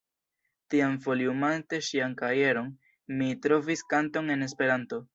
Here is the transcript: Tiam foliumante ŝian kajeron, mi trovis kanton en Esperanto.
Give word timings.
Tiam 0.73 0.95
foliumante 1.03 1.81
ŝian 1.89 2.17
kajeron, 2.23 2.75
mi 3.21 3.31
trovis 3.47 3.89
kanton 3.97 4.39
en 4.39 4.51
Esperanto. 4.51 5.05